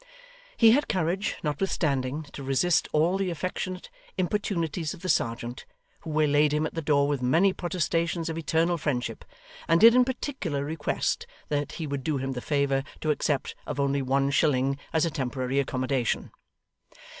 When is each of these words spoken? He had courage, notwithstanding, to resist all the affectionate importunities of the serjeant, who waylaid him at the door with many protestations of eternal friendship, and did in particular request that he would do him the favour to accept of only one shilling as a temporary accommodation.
He 0.57 0.71
had 0.71 0.87
courage, 0.89 1.35
notwithstanding, 1.43 2.23
to 2.33 2.41
resist 2.41 2.87
all 2.91 3.19
the 3.19 3.29
affectionate 3.29 3.91
importunities 4.17 4.95
of 4.95 5.03
the 5.03 5.09
serjeant, 5.09 5.63
who 5.99 6.09
waylaid 6.09 6.53
him 6.55 6.65
at 6.65 6.73
the 6.73 6.81
door 6.81 7.07
with 7.07 7.21
many 7.21 7.53
protestations 7.53 8.27
of 8.27 8.35
eternal 8.35 8.79
friendship, 8.79 9.23
and 9.67 9.79
did 9.79 9.93
in 9.93 10.03
particular 10.03 10.65
request 10.65 11.27
that 11.49 11.73
he 11.73 11.85
would 11.85 12.03
do 12.03 12.17
him 12.17 12.31
the 12.31 12.41
favour 12.41 12.83
to 13.01 13.11
accept 13.11 13.53
of 13.67 13.79
only 13.79 14.01
one 14.01 14.31
shilling 14.31 14.79
as 14.91 15.05
a 15.05 15.11
temporary 15.11 15.59
accommodation. 15.59 16.31